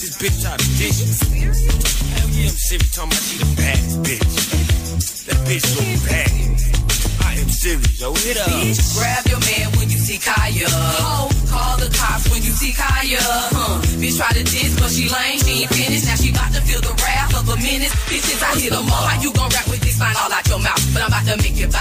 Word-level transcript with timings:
this 0.00 0.16
bitch 0.20 0.36
try 0.42 0.56
to 0.56 0.68
dish 0.76 1.00
me. 1.32 1.48
Hell 1.48 2.28
yeah, 2.36 2.50
I'm 2.50 2.56
serious. 2.56 2.90
Talking 2.92 3.12
about 3.12 3.24
she 3.24 3.36
the 3.40 3.48
baddest 3.56 3.96
bitch. 4.04 4.34
That 5.26 5.38
bitch 5.48 5.64
so 5.64 5.82
bad. 6.04 6.30
I 7.24 7.40
am 7.40 7.48
serious, 7.48 8.00
yo. 8.00 8.12
Hit 8.12 8.36
up. 8.36 8.48
Bitch, 8.60 8.80
grab 8.98 9.24
your 9.26 9.40
man 9.40 9.72
when 9.80 9.88
you 9.88 9.96
see 9.96 10.18
Khia. 10.20 10.68
Ho, 10.68 11.28
call 11.48 11.76
the 11.80 11.88
cops 11.96 12.28
when 12.28 12.42
you 12.44 12.52
see 12.52 12.72
Khia. 12.76 13.20
Huh. 13.20 13.80
Bitch 13.96 14.16
try 14.20 14.30
to 14.36 14.44
diss, 14.44 14.76
but 14.76 14.90
she 14.92 15.08
lame. 15.08 15.40
She 15.40 15.64
ain't 15.64 15.72
finished. 15.72 16.06
Now 16.06 16.16
she 16.20 16.30
about 16.30 16.52
to 16.52 16.60
feel 16.60 16.80
the 16.84 16.92
wrath 17.00 17.32
of 17.32 17.48
a 17.48 17.56
menace. 17.56 17.94
Bitches, 18.06 18.42
I 18.44 18.52
hit 18.60 18.72
them 18.72 18.86
up. 18.86 19.04
How 19.08 19.16
you 19.22 19.32
gon' 19.32 19.48
rap 19.50 19.66
with 19.72 19.80
this 19.80 19.98
line 19.98 20.16
all 20.20 20.30
out 20.32 20.44
your 20.48 20.60
mouth? 20.60 20.82
But 20.92 21.02
I'm 21.02 21.12
about 21.12 21.24
to 21.24 21.36
make 21.40 21.56
you 21.56 21.66
the 21.66 21.80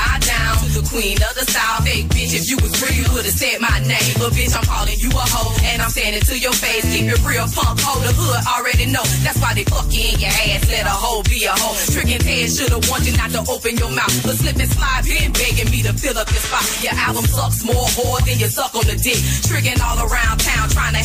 queen 0.88 1.18
of 1.22 1.34
the 1.36 1.46
south. 1.48 1.86
Hey, 1.86 2.04
bitch, 2.10 2.34
if 2.34 2.50
you 2.50 2.58
was 2.62 2.74
real, 2.82 3.06
you 3.06 3.08
would've 3.14 3.32
said 3.32 3.62
my 3.62 3.78
name. 3.86 4.16
But 4.18 4.34
bitch, 4.34 4.54
I'm 4.56 4.66
calling 4.66 4.98
you 4.98 5.10
a 5.14 5.26
hoe. 5.26 5.54
And 5.70 5.82
I'm 5.82 5.90
saying 5.90 6.14
it 6.14 6.26
to 6.32 6.36
your 6.38 6.54
face. 6.54 6.86
Keep 6.90 7.12
it 7.14 7.22
real, 7.26 7.46
punk, 7.54 7.80
hoe. 7.82 8.02
The 8.02 8.14
hood 8.14 8.42
already 8.50 8.90
know. 8.90 9.04
That's 9.22 9.40
why 9.40 9.54
they 9.54 9.66
fuck 9.66 9.88
you 9.94 10.14
in 10.14 10.18
your 10.20 10.34
ass. 10.34 10.66
Let 10.70 10.86
a 10.90 10.96
hoe 10.96 11.22
be 11.30 11.46
a 11.46 11.54
hoe. 11.54 11.78
Trick 11.94 12.10
Daddy 12.10 12.48
should've 12.50 12.82
warned 12.90 13.06
you 13.06 13.14
not 13.18 13.32
to 13.36 13.42
open 13.46 13.78
your 13.78 13.92
mouth. 13.94 14.14
But 14.26 14.42
slip 14.42 14.58
and 14.58 14.72
slide, 14.72 15.06
been 15.06 15.32
begging 15.32 15.70
me 15.70 15.86
to 15.86 15.94
fill 15.94 16.18
up 16.18 16.30
your 16.34 16.42
spot. 16.42 16.66
Your 16.82 16.96
album 16.98 17.26
sucks 17.30 17.62
more 17.62 17.88
whore 17.94 18.22
than 18.26 18.42
you 18.42 18.50
suck 18.50 18.74
on 18.74 18.86
the 18.90 18.98
dick. 18.98 19.20
Tricking 19.46 19.78
all 19.82 20.02
around 20.02 20.42
town, 20.42 20.70
trying 20.74 20.98
to 20.98 21.04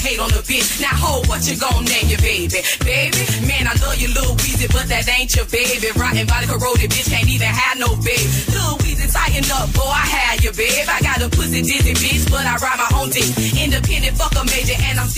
bitch. 0.51 0.83
Now, 0.83 0.99
hoe, 0.99 1.23
what 1.31 1.47
you 1.47 1.55
gon' 1.55 1.87
name 1.87 2.11
your 2.11 2.19
baby? 2.19 2.59
Baby, 2.83 3.23
man, 3.47 3.71
I 3.71 3.75
love 3.79 3.95
you, 4.03 4.11
little 4.11 4.35
Weezy, 4.43 4.67
but 4.67 4.91
that 4.91 5.07
ain't 5.07 5.31
your 5.39 5.47
baby. 5.47 5.95
Rotten 5.95 6.27
body 6.27 6.51
corroded, 6.51 6.91
bitch, 6.91 7.07
can't 7.07 7.31
even 7.31 7.47
have 7.47 7.79
no 7.79 7.95
baby. 8.03 8.27
Little 8.51 8.77
Weezy, 8.83 9.07
tighten 9.07 9.47
up, 9.55 9.71
boy, 9.71 9.87
I 9.87 10.03
had 10.03 10.43
you, 10.43 10.51
babe. 10.51 10.91
I 10.91 10.99
got 11.01 11.23
a 11.23 11.31
pussy 11.31 11.63
dizzy, 11.63 11.95
bitch, 11.95 12.27
but 12.27 12.43
I 12.43 12.59
ride 12.59 12.79
my 12.83 12.91
own 12.99 13.15
dick. 13.15 13.31
Independent, 13.55 14.19
fuck 14.19 14.35
a 14.35 14.43
major, 14.43 14.51
and 14.51 14.51
I'm 14.51 14.60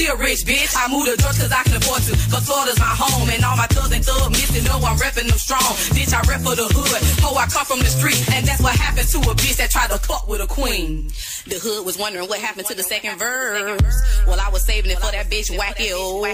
still 0.03 0.17
rich, 0.17 0.43
bitch. 0.43 0.75
I 0.75 0.91
moved 0.91 1.07
to 1.07 1.17
Georgia 1.17 1.47
cause 1.47 1.53
I 1.53 1.63
can 1.63 1.77
afford 1.77 2.03
to. 2.03 2.13
Cause 2.31 2.45
Florida's 2.47 2.79
my 2.79 2.91
home, 2.91 3.29
and 3.31 3.45
all 3.45 3.57
my 3.57 3.67
thugs 3.71 3.95
and 3.95 4.05
thug 4.05 4.31
missing 4.31 4.65
know 4.65 4.83
I'm 4.83 4.99
reppin' 4.99 5.29
them 5.31 5.39
strong. 5.39 5.63
Bitch, 5.95 6.11
I 6.11 6.21
rep 6.27 6.41
for 6.43 6.57
the 6.59 6.67
hood. 6.67 7.03
Ho, 7.23 7.37
I 7.39 7.47
come 7.47 7.67
from 7.67 7.79
the 7.79 7.91
street, 7.91 8.19
and 8.35 8.47
that's 8.47 8.61
what 8.61 8.75
happens 8.75 9.13
to 9.13 9.19
a 9.19 9.35
bitch 9.39 9.57
that 9.57 9.71
try 9.71 9.87
to 9.87 9.99
fuck 9.99 10.27
with 10.27 10.41
a 10.41 10.47
queen. 10.47 11.09
The 11.47 11.59
hood 11.63 11.87
was 11.87 11.99
wondering 11.99 12.29
what 12.29 12.41
happened 12.41 12.67
to 12.67 12.75
the 12.75 12.83
second 12.83 13.19
verse. 13.19 13.97
Well, 14.27 14.41
I 14.41 14.51
was 14.51 14.65
saving 14.65 14.91
it 14.91 14.99
for 14.99 15.13
that 15.13 15.31
bitch 15.31 15.55
wacky 15.55 15.95
old. 15.95 16.27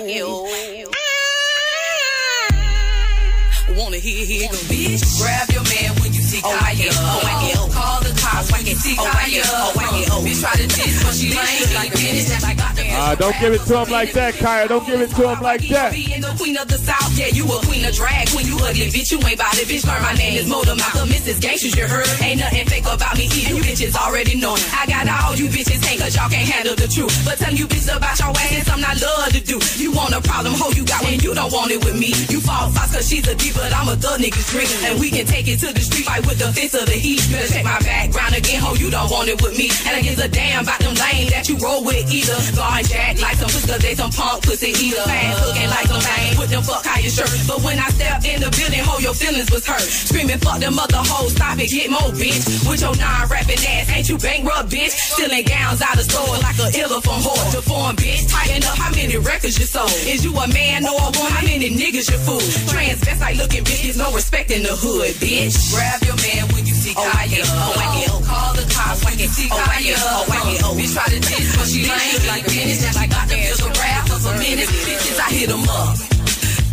Wanna 3.76 3.98
hear, 3.98 4.48
go, 4.48 4.56
bitch. 4.72 5.04
Grab 5.20 5.46
your 5.52 5.62
man 5.62 5.94
when 6.00 6.12
you 6.12 6.22
see 6.24 6.40
oh, 6.42 6.50
Khia. 6.50 6.88
Oh, 6.88 7.20
wacky, 7.22 7.52
oh, 7.60 7.68
call 7.70 8.00
the 8.00 8.10
cops 8.18 8.50
when 8.50 8.64
you 8.64 8.74
see 8.74 8.96
Khia. 8.96 9.44
Oh, 9.44 9.72
wacky, 9.76 10.08
oh, 10.10 10.24
bitch, 10.24 10.40
try 10.40 10.56
to 10.56 10.66
diss, 10.66 11.04
but 11.04 11.14
she 11.14 11.28
lame. 11.30 11.74
Like 11.76 11.92
that, 11.92 12.42
like 12.42 12.57
Uh, 12.98 13.14
don't 13.14 13.38
give 13.38 13.54
it 13.54 13.62
to 13.62 13.78
him 13.78 13.90
like 13.94 14.10
that, 14.10 14.34
Khia. 14.34 14.66
Don't 14.66 14.82
give 14.82 15.00
it 15.00 15.14
to 15.14 15.22
him 15.30 15.38
like 15.38 15.62
that. 15.70 15.94
Being 15.94 16.18
the 16.18 16.34
queen 16.34 16.58
of 16.58 16.66
the 16.66 16.74
south, 16.82 17.14
yeah, 17.14 17.30
you 17.30 17.46
a 17.46 17.62
queen 17.62 17.86
of 17.86 17.94
drag. 17.94 18.26
When 18.34 18.42
you 18.42 18.58
ugly, 18.58 18.90
bitch, 18.90 19.14
you 19.14 19.22
ain't 19.22 19.38
bout 19.38 19.54
it, 19.54 19.70
bitch. 19.70 19.86
Learn 19.86 20.02
my 20.02 20.18
name 20.18 20.34
is 20.34 20.50
Motor 20.50 20.74
Mouth, 20.74 20.98
the 20.98 21.06
Mrs. 21.06 21.38
Gangsters, 21.38 21.78
you 21.78 21.86
heard. 21.86 22.10
Ain't 22.18 22.42
nothing 22.42 22.66
fake 22.66 22.90
about 22.90 23.14
me, 23.14 23.30
either. 23.30 23.54
You 23.54 23.62
bitches 23.62 23.94
already 23.94 24.34
know. 24.42 24.58
I 24.74 24.90
got 24.90 25.06
all 25.06 25.38
you 25.38 25.46
bitches 25.46 25.78
hate, 25.78 26.02
cause 26.02 26.18
y'all 26.18 26.26
can't 26.26 26.42
handle 26.42 26.74
the 26.74 26.90
truth. 26.90 27.14
But 27.22 27.38
tell 27.38 27.54
you 27.54 27.70
bitches 27.70 27.86
about 27.86 28.18
your 28.18 28.34
ass, 28.34 28.66
something 28.66 28.82
not 28.82 28.98
love 28.98 29.30
to 29.30 29.42
do. 29.46 29.62
You 29.78 29.94
want 29.94 30.18
a 30.18 30.20
problem, 30.20 30.58
ho, 30.58 30.74
you 30.74 30.82
got 30.82 30.98
when 31.06 31.22
you 31.22 31.38
don't 31.38 31.54
want 31.54 31.70
it 31.70 31.78
with 31.86 31.94
me. 31.94 32.10
You 32.26 32.42
fall 32.42 32.66
fast 32.74 32.98
cause 32.98 33.06
she's 33.06 33.22
a 33.30 33.34
D, 33.38 33.54
but 33.54 33.70
I'm 33.70 33.86
a 33.86 33.94
thug 33.94 34.18
nigga's 34.18 34.50
drink. 34.50 34.74
And 34.90 34.98
we 34.98 35.14
can 35.14 35.22
take 35.22 35.46
it 35.46 35.62
to 35.62 35.70
the 35.70 35.86
street 35.86 36.02
fight 36.02 36.26
with 36.26 36.42
the 36.42 36.50
fist 36.50 36.74
of 36.74 36.90
the 36.90 36.98
heat. 36.98 37.22
Better 37.30 37.46
check 37.46 37.62
my 37.62 37.78
background 37.78 38.34
again, 38.34 38.58
ho, 38.58 38.74
you 38.74 38.90
don't 38.90 39.06
want 39.06 39.30
it 39.30 39.38
with 39.38 39.54
me. 39.54 39.70
And 39.86 39.94
I 39.94 40.02
give 40.02 40.18
a 40.18 40.26
damn 40.26 40.66
about 40.66 40.82
them 40.82 40.98
lame 40.98 41.30
that 41.30 41.46
you 41.46 41.54
roll 41.62 41.86
with 41.86 42.02
either. 42.10 42.34
Gone 42.58 42.87
jack 42.88 43.20
like 43.20 43.36
some 43.36 43.52
cause 43.52 43.78
they 43.78 43.94
some 43.94 44.10
punk 44.10 44.42
pussy 44.42 44.72
eater. 44.72 45.04
Fast 45.04 45.46
looking 45.46 45.68
like 45.68 45.86
some 45.86 46.00
lame 46.00 46.38
with 46.40 46.50
them 46.50 46.62
fuck 46.62 46.84
how 46.84 46.98
you 46.98 47.10
shirt. 47.10 47.28
But 47.46 47.60
when 47.62 47.78
I 47.78 47.88
step 47.92 48.24
in 48.24 48.40
the 48.40 48.50
building, 48.50 48.77
ho, 48.98 49.02
your 49.02 49.14
feelings 49.14 49.50
was 49.50 49.66
hurt. 49.66 49.80
Screaming, 49.80 50.38
fuck 50.38 50.58
them 50.60 50.74
mother 50.74 50.98
hoes, 50.98 51.32
stop 51.32 51.58
it, 51.58 51.70
get 51.70 51.90
more, 51.90 52.10
bitch. 52.14 52.42
With 52.68 52.82
your 52.82 52.94
non-rapping 52.96 53.58
ass, 53.58 53.90
ain't 53.90 54.08
you 54.08 54.18
bankrupt, 54.18 54.70
bitch? 54.70 54.90
Stealing 54.90 55.44
gowns 55.44 55.82
out 55.82 55.94
of 55.94 56.04
store 56.04 56.38
like 56.42 56.58
a 56.58 56.68
iller 56.78 57.00
from 57.00 57.22
whore. 57.22 57.38
To 57.52 57.62
form, 57.62 57.96
bitch. 57.96 58.28
Tighten 58.28 58.62
up, 58.64 58.76
how 58.76 58.90
many 58.90 59.16
records 59.16 59.58
you 59.58 59.66
sold? 59.66 59.90
Is 60.04 60.24
you 60.24 60.34
a 60.34 60.46
man 60.48 60.84
or 60.84 60.98
a 60.98 61.10
woman? 61.14 61.32
How 61.32 61.42
many 61.42 61.70
niggas 61.70 62.10
you 62.10 62.18
fool? 62.26 62.42
Transvestite 62.70 63.38
looking 63.38 63.64
bitch, 63.64 63.82
there's 63.82 63.98
no 63.98 64.12
respect 64.12 64.50
in 64.50 64.62
the 64.62 64.74
hood, 64.74 65.14
bitch. 65.22 65.54
Grab 65.72 66.02
your 66.02 66.18
man 66.18 66.50
when 66.52 66.66
you 66.66 66.74
see 66.74 66.94
Khia. 66.94 67.42
Oh, 67.46 67.74
wacky, 67.78 68.04
oh, 68.10 68.20
call 68.26 68.54
the 68.54 68.66
cops 68.74 69.04
when 69.04 69.18
you 69.18 69.28
see 69.28 69.48
Khia. 69.48 69.94
Oh, 69.96 70.24
wacky, 70.28 70.58
oh, 70.64 70.74
bitch, 70.74 70.92
try 70.94 71.06
to 71.06 71.20
diss, 71.20 71.56
but 71.56 71.66
she 71.66 71.86
lame. 71.86 72.26
Like 72.28 72.44
finish, 72.44 72.78
that 72.82 72.94
like 72.96 73.10
got 73.10 73.28
to 73.28 73.36
feel 73.36 73.56
the 73.56 73.78
wrath 73.78 74.10
of 74.12 74.26
a 74.26 74.32
minute. 74.38 74.68
Bitches, 74.68 75.18
I 75.20 75.30
hit 75.30 75.48
them 75.48 75.64
up. 75.68 75.96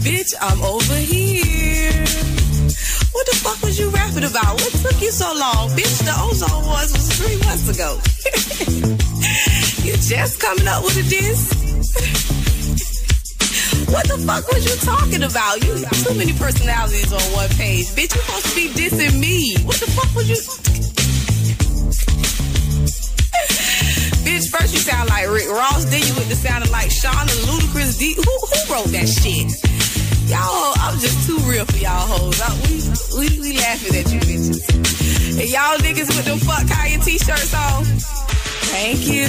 Bitch, 0.05 0.33
I'm 0.39 0.61
over 0.61 0.93
here. 0.93 1.24
What 3.15 3.25
the 3.27 3.35
fuck 3.39 3.61
was 3.63 3.79
you 3.79 3.87
rapping 3.91 4.25
about? 4.27 4.59
What 4.59 4.73
took 4.83 4.99
you 5.01 5.09
so 5.09 5.31
long? 5.31 5.69
Bitch, 5.71 6.03
the 6.03 6.11
Ozone 6.19 6.67
was 6.67 6.91
three 7.15 7.39
months 7.47 7.71
ago. 7.71 7.95
you 9.87 9.95
just 10.03 10.41
coming 10.41 10.67
up 10.67 10.83
with 10.83 10.97
a 10.99 11.03
diss? 11.07 11.55
What 13.85 14.07
the 14.07 14.17
fuck 14.17 14.47
was 14.51 14.65
you 14.65 14.75
talking 14.81 15.21
about? 15.23 15.63
You 15.63 15.75
too 16.03 16.15
many 16.17 16.33
personalities 16.33 17.13
on 17.13 17.21
one 17.31 17.47
page. 17.55 17.85
Bitch, 17.95 18.13
you 18.15 18.21
supposed 18.21 18.47
to 18.47 18.55
be 18.55 18.67
dissing 18.73 19.19
me. 19.19 19.55
What 19.63 19.77
the 19.77 19.85
fuck 19.91 20.13
was 20.15 20.27
you? 20.27 20.35
Bitch, 24.25 24.49
first 24.49 24.73
you 24.73 24.79
sound 24.79 25.09
like 25.09 25.29
Rick 25.29 25.49
Ross, 25.49 25.85
then 25.85 26.01
you 26.01 26.15
went 26.15 26.29
to 26.29 26.35
sounding 26.35 26.71
like 26.71 26.89
Sean 26.89 27.13
and 27.13 27.29
Ludacris. 27.45 27.99
D. 27.99 28.15
Who, 28.15 28.23
who 28.23 28.73
wrote 28.73 28.91
that 28.91 29.07
shit? 29.07 29.53
Y'all, 30.25 30.64
I'm 30.85 30.99
just 30.99 31.25
too 31.27 31.37
real 31.49 31.65
for 31.65 31.77
y'all 31.77 32.05
hoes. 32.05 32.39
I, 32.39 32.53
we, 32.69 32.77
we, 33.17 33.39
we 33.41 33.57
laughing 33.57 33.95
at 33.97 34.11
you 34.13 34.19
bitches. 34.19 34.61
And 35.39 35.49
y'all 35.49 35.77
niggas 35.81 36.07
with 36.15 36.25
them 36.25 36.37
fuck 36.39 36.63
Khia 36.69 37.03
t-shirts 37.03 37.53
on. 37.53 37.83
Thank 38.69 39.07
you. 39.07 39.25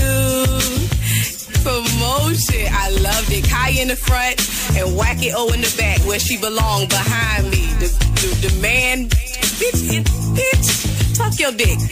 Promotion. 1.65 2.67
I 2.71 2.91
loved 3.01 3.33
it. 3.33 3.45
Khia 3.45 3.81
in 3.83 3.89
the 3.89 3.97
front 3.97 4.39
and 4.77 4.89
Wacky 5.01 5.33
O 5.35 5.51
in 5.55 5.63
the 5.63 5.75
back 5.79 6.01
where 6.07 6.19
she 6.19 6.37
belonged 6.39 6.91
behind 6.91 7.45
me. 7.51 7.67
The, 7.81 7.89
the, 8.21 8.29
the 8.49 8.53
man, 8.61 9.09
bitch, 9.09 9.89
it- 9.97 10.05
bitch, 10.37 11.17
tuck 11.17 11.39
your 11.41 11.53
dick. 11.53 11.79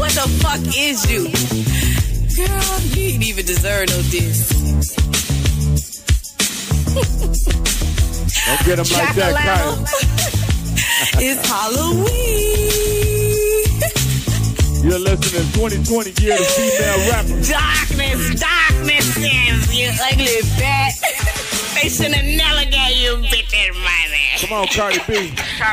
what 0.00 0.10
the 0.12 0.26
fuck 0.40 0.60
is 0.74 1.04
you? 1.10 1.28
Girl, 2.34 2.80
you 2.96 3.12
ain't 3.12 3.24
even 3.28 3.44
deserve 3.44 3.88
no 3.90 4.00
diss. 4.10 4.48
Don't 8.46 8.62
get 8.66 8.78
him 8.78 8.88
like 8.92 9.14
that, 9.16 9.34
Kyle. 9.34 9.78
it's 11.20 11.42
Halloween. 11.48 12.72
You're 14.82 14.98
listening 14.98 15.46
to 15.46 15.52
2020 15.54 16.22
year 16.22 16.36
female 16.36 16.98
rapper. 17.08 17.38
Darkness, 17.46 18.40
darkness 18.40 19.16
is 19.16 19.70
you 19.72 19.90
ugly 20.10 20.42
bat. 20.58 20.92
they 21.80 21.88
should 21.88 22.12
have 22.12 22.26
never 22.26 22.64
gave 22.68 22.96
you 22.98 23.16
bitches 23.30 23.74
money. 23.78 24.42
Come 24.42 24.52
on, 24.58 24.66
Cardi 24.66 24.98
B. 25.06 25.32